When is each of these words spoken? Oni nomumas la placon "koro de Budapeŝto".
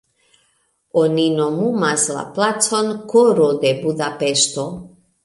Oni 1.01 1.25
nomumas 1.33 2.05
la 2.15 2.23
placon 2.37 2.89
"koro 3.13 3.51
de 3.67 3.75
Budapeŝto". 3.83 4.65